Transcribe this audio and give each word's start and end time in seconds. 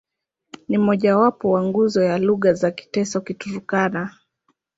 Ni 0.69 0.77
mmojawapo 0.77 1.51
wa 1.51 1.63
nguzo 1.63 2.03
ya 2.03 2.17
lugha 2.17 2.53
za 2.53 2.71
Kiteso-Kiturkana. 2.71 4.15